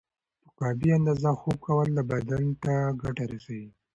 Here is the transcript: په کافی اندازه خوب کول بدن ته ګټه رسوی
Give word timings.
په 0.41 0.49
کافی 0.59 0.89
اندازه 0.97 1.29
خوب 1.41 1.57
کول 1.65 1.89
بدن 2.09 2.43
ته 2.63 2.73
ګټه 3.01 3.23
رسوی 3.31 3.65